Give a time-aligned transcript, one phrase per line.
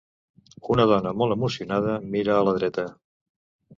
[0.75, 2.87] Una dona molt emocionada mira a la dreta.